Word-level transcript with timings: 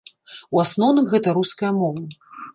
У 0.57 0.61
асноўным 0.63 1.05
гэта 1.13 1.35
руская 1.37 1.71
мова. 1.79 2.03